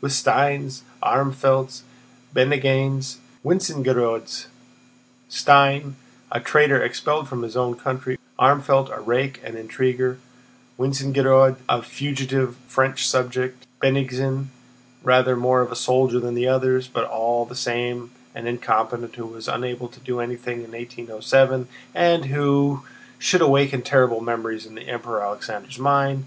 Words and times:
With 0.00 0.12
Steins, 0.12 0.82
Armfeldts, 1.00 1.82
Bennigsens, 2.34 3.16
and 3.16 3.22
Wintzingerodes! 3.44 4.46
Stein, 5.28 5.94
a 6.32 6.40
traitor 6.40 6.82
expelled 6.82 7.28
from 7.28 7.42
his 7.44 7.56
own 7.56 7.76
country; 7.76 8.18
Armfeldt, 8.36 8.90
a 8.90 9.00
rake 9.00 9.40
and 9.44 9.54
an 9.54 9.60
intriguer; 9.60 10.18
Wintzingerode, 10.76 11.58
a 11.68 11.82
fugitive 11.82 12.56
French 12.66 13.08
subject; 13.08 13.64
Bennigsen, 13.80 14.48
rather 15.04 15.36
more 15.36 15.60
of 15.60 15.70
a 15.70 15.76
soldier 15.76 16.18
than 16.18 16.34
the 16.34 16.48
others, 16.48 16.88
but 16.88 17.04
all 17.04 17.44
the 17.44 17.54
same 17.54 18.10
an 18.34 18.48
incompetent 18.48 19.14
who 19.14 19.24
was 19.26 19.46
unable 19.46 19.86
to 19.86 20.00
do 20.00 20.18
anything 20.18 20.64
in 20.64 20.72
1807 20.72 21.68
and 21.94 22.24
who 22.24 22.82
should 23.20 23.40
awaken 23.40 23.82
terrible 23.82 24.20
memories 24.20 24.66
in 24.66 24.74
the 24.74 24.88
Emperor 24.88 25.22
Alexander's 25.22 25.78
mind.... 25.78 26.24